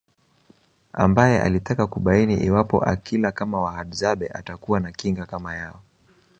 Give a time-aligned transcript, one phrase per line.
[0.93, 5.81] Ambae alitaka kubaini iwapo akila kama Wahadzabe atakuwa na kinga kama yao